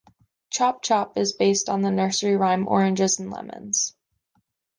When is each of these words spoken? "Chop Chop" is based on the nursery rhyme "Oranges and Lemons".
"Chop 0.49 0.81
Chop" 0.81 1.15
is 1.15 1.33
based 1.33 1.69
on 1.69 1.83
the 1.83 1.91
nursery 1.91 2.35
rhyme 2.35 2.67
"Oranges 2.67 3.19
and 3.19 3.29
Lemons". 3.29 3.95